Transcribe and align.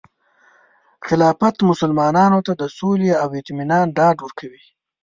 خلافت 1.07 1.55
مسلمانانو 1.69 2.39
ته 2.45 2.53
د 2.61 2.63
سولې 2.77 3.11
او 3.23 3.29
اطمینان 3.41 3.85
ډاډ 3.97 4.17
ورکوي. 4.21 4.63